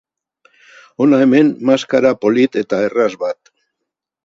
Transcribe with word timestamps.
Hona 1.05 1.19
hemen 1.25 1.51
maskara 1.71 2.15
polit 2.25 2.59
eta 2.65 2.83
erraz 2.89 3.09
bat. 3.27 3.55